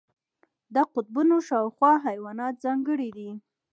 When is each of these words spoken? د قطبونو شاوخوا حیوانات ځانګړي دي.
د 0.75 0.75
قطبونو 0.93 1.35
شاوخوا 1.47 1.93
حیوانات 2.07 2.53
ځانګړي 2.65 3.09
دي. 3.17 3.31